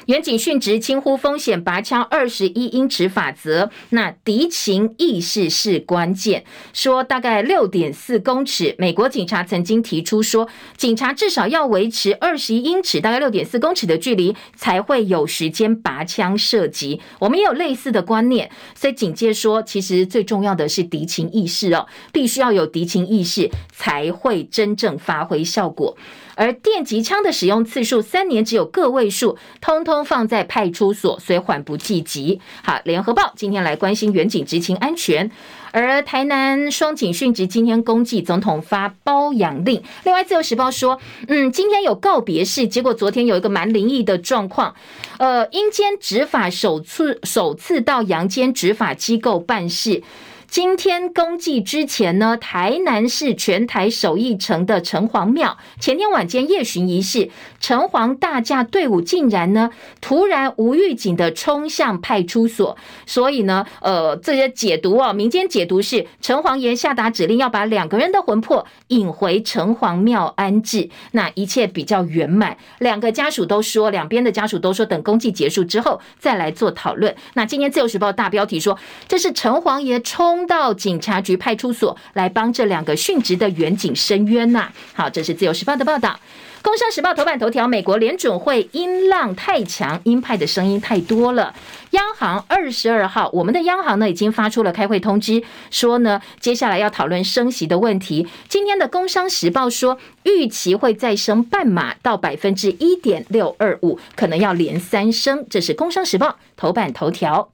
[0.07, 6.45] 远警殉职轻忽风险，拔枪二十一英尺法则，那敌情意识是关键。
[6.73, 10.47] 说大概六点四公尺，美国警察曾经提出说，
[10.77, 17.01] 警察至少要维持二十一英尺，大概六点四公尺的距离，才会有时间拔枪射击。
[17.19, 25.97] 我们也有类似的观念，所以警界说，其实最重要的是敌情意识哦，必须要有敌情意识，才会真正发挥效果。
[26.37, 32.39] 而电击枪的使用次数三年只有个位数，通通放在派出所，所以缓不济急。
[32.63, 35.31] 好，联合报今天来关心员警执勤安全，
[35.71, 39.81] 而台南双警殉职今天公祭，总统发褒扬令。
[40.03, 44.75] 另外，自由时报说，嗯，今天有告别式，结果昨天有一个蛮灵异的状况，
[45.17, 50.03] 呃，阴间执法首次首次到阳间执法机构办事。
[50.49, 57.29] 今天公祭之前呢，台南市全台首义城的城隍庙前天晚间夜巡仪式，
[57.59, 59.69] 城隍大驾队伍竟然呢
[59.99, 72.57] 突然无预警的冲向派出所，所以呢，呃，这些解读哦，民间解读是城隍爷下达指令要把两个人的魂魄引回城隍庙安置，那一切比较圆满。
[72.79, 77.13] 两个家属都说，两边的家属都说，等公祭结束之后再来做讨论。
[77.33, 78.79] 那今天自由时报大标题说，
[79.09, 80.36] 这是城隍爷冲。
[80.45, 84.69] 到警察局派出所来帮这两个殉职的远警申冤呐！
[84.93, 86.19] 好，这是自由时报的报道。
[86.61, 91.53] 工商时报头版头条：美国联准会鹰浪太强，鹰派的声音太多了。
[91.91, 98.27] 央行二十二号，我们的央行呢已经发出了开会通知，说呢接下来要讨论升息的问题。
[98.49, 105.45] 今天的工商时报说，预期会再升半码到百分之一点六二五，可能要连三升。
[105.49, 107.49] 这是工商时报头版头条。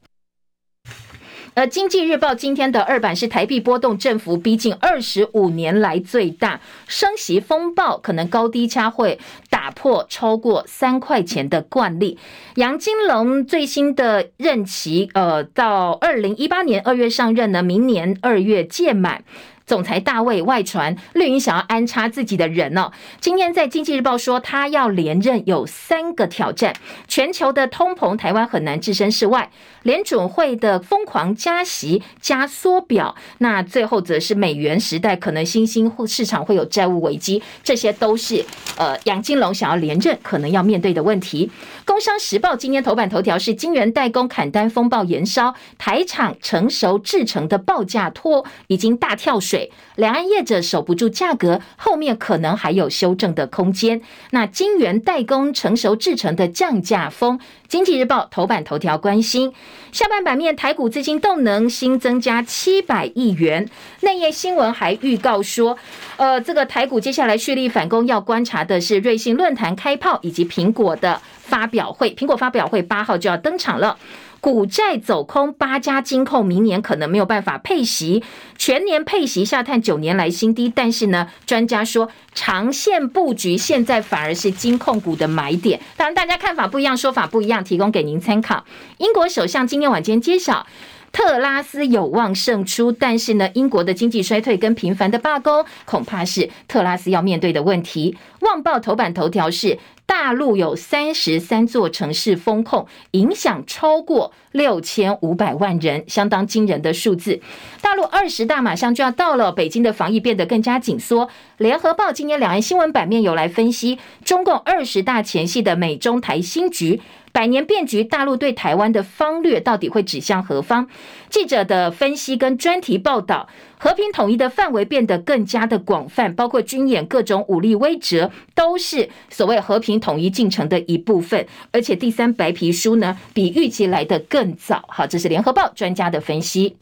[1.56, 9.20] 呃《经济日报》今天的二版是台币波动振幅逼近二十五年来最大，升息风暴可能高低差会
[9.52, 12.18] 打破超过三块钱的惯例。
[12.56, 19.24] 杨金龙最新的任期，呃，到二零一八年二月上任呢，明年二月届满。
[19.66, 22.92] 总裁大卫外传绿营想要安插自己的人哦。
[23.22, 26.76] 今天在经济日报说，他要连任有三个挑战：
[27.08, 29.50] 全球的通膨，台湾很难置身事外；
[29.84, 38.44] 联准会的疯狂加息加缩表，那最后则是美元时代可能新兴市场会有债务危机，这些都是
[38.78, 41.50] 呃杨金龙想要连任可能要面对的问题。
[41.86, 49.53] 工商时报今天头版头条是金元代工砍单风暴延烧，台厂成熟制程的报价托已经大跳水。
[49.54, 54.02] 水，两岸业者守不住价格，后面可能还有修正的空间。
[54.32, 59.54] 那晶圆代工成熟制成的降价风，经济日报头版头条关心。
[59.92, 63.70] 下半版面台股资金动能新增加七百亿元，
[64.02, 65.78] 内页新闻还预告说，
[66.18, 72.10] 呃，这个台股接下来蓄力反攻，要观察的是瑞信论坛开炮以及苹果的发表会。
[72.16, 73.96] 苹果发表会八号就要登场了。
[74.44, 78.22] 股债走空，八家金控明年可能没有办法配息，
[78.58, 80.68] 全年配息下探九年来新低。
[80.68, 85.80] 但是呢，专家说长线布局现在反而是金控股的买点。
[85.96, 88.66] 当然，大家看法不一样，说法不一样，提供给您参考。
[88.98, 90.68] 英国首相今天晚间揭晓，
[91.14, 98.18] 特拉斯有望胜出，但是呢，英国的经济衰退跟频繁的罢工，恐怕是特拉斯要面对的问题。
[98.46, 99.80] 《旺报》头版头条是。
[100.06, 107.42] 大陆有三十三座城市封控，影响超过六千五百万人，相当惊人的数字。
[107.82, 111.30] 大陆二十大马上就要到了，北京的防疫变得更加紧缩。
[111.58, 117.02] 联合报今天两岸新闻版面有来分析中共二十大前夕的美中台新局。
[117.34, 120.88] 百年变局，大陆对台湾的方略到底会指向何方？
[121.32, 131.48] 记者的分析跟专题报道，和平统一的范围变得更加的广泛，包括军演、各种武力威慑，都是所谓和平统一进程的一部分。
[131.72, 134.86] 而且第三白皮书呢，比预期来得更早。
[134.88, 136.78] 好，这是联合报专家的分析。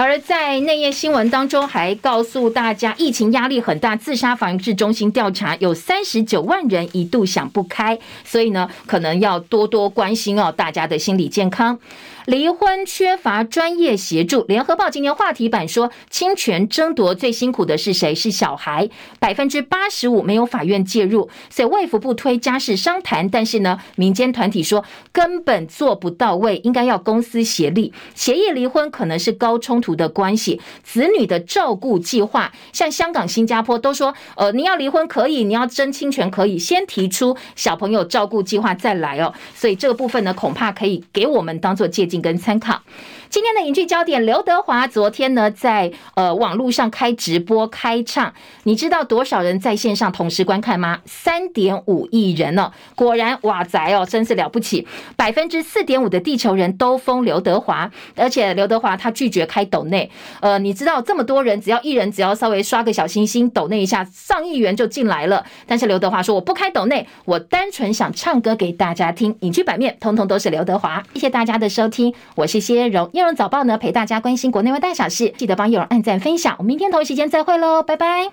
[0.00, 11.76] 而在内页新闻当中，还告诉大家，疫情压力很大，自杀防治中心调查有三十九万人一度想不开，所以呢，可能要多多关心哦，大家的心理健康。
[12.28, 18.14] 离婚缺乏专业协助，联合报今天话题版说，侵权争夺最辛苦的是谁？
[18.14, 42.80] 是小孩，百分之八十五没有法院介入，所以卫福部推家事商谈，但是呢，民间团体说根本做不到位，应该要公私协力，协议离婚可能是高冲突的关系，子女的照顾计划，像香港、新加坡都说，呃，你要离婚可以，你要争侵权可以，先提出小朋友照顾计划再来哦，所以这个部分呢，恐怕可以给我们当做借鉴跟参考。
[43.30, 51.00] 今天的影剧焦点，刘德华昨天呢在呃网络上开直播开唱，你知道多少人在线上同时观看吗？
[51.04, 60.10] 三点五亿人哦，果然哇塞哦，真是了不起，百分之四点五的地球人都封刘德华，而且刘德华他拒绝开抖内，
[60.40, 65.44] 呃，你知道这么多人，只要一人只要稍微刷个小星星抖内一下，上亿元就进来了。
[65.66, 69.36] 但是刘德华说我不开抖内，我单纯想唱歌给大家听。
[69.40, 73.10] 影剧版面通通都是刘德华，谢谢大家的收听，我是谢荣。
[73.18, 76.54] 内容早报呢，陪大家关心国内外大小事，记得帮叶蓉按赞分享。
[76.56, 78.30] 我们明天同一时间再会喽，拜拜。